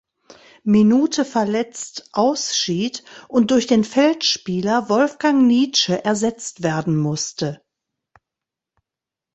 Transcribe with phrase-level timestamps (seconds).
[0.63, 7.61] Minute verletzt ausschied und durch den Feldspieler Wolfgang Nitsche ersetzt werden musste.